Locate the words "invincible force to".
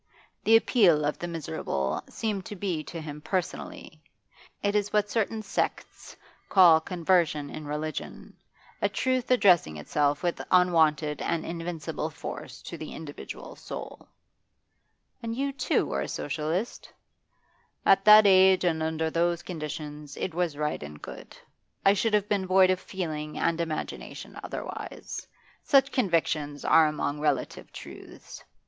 11.45-12.79